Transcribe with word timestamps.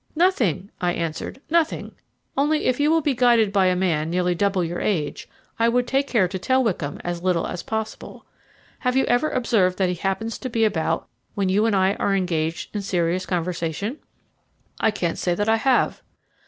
"Nothing," 0.15 0.71
I 0.81 0.93
answered, 0.93 1.41
"nothing; 1.51 1.91
only 2.35 2.65
if 2.65 2.79
you 2.79 2.89
will 2.89 3.03
be 3.03 3.13
guided 3.13 3.53
by 3.53 3.67
a 3.67 3.75
man 3.75 4.09
nearly 4.09 4.33
double 4.33 4.63
your 4.63 4.79
age, 4.81 5.29
I 5.59 5.69
would 5.69 5.85
take 5.85 6.07
care 6.07 6.27
to 6.27 6.39
tell 6.39 6.63
Wickham 6.63 6.97
as 7.03 7.21
little 7.21 7.45
as 7.45 7.61
possible. 7.61 8.25
Have 8.79 8.97
you 8.97 9.05
ever 9.05 9.29
observed 9.29 9.77
that 9.77 9.89
he 9.89 9.93
happens 9.93 10.39
to 10.39 10.49
be 10.49 10.65
about 10.65 11.07
when 11.35 11.49
you 11.49 11.67
and 11.67 11.75
I 11.75 11.93
are 11.99 12.15
engaged 12.15 12.75
in 12.75 12.81
serious 12.81 13.27
conversation?" 13.27 13.99
"I 14.79 14.89
can't 14.89 15.19
say 15.19 15.35
that 15.35 15.47
I 15.47 15.57
have." 15.57 16.01